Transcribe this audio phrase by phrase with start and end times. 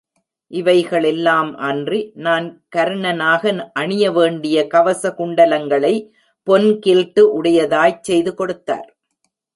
[0.51, 5.93] இவைகளெல்லாம் அன்றி, நான் கர்ணனாக அணிய வேண்டிய கவச குண்டலங்களை,
[6.47, 8.89] பொன் கில்டு உடையதாய்ச் செய்து கொடுத்தார்.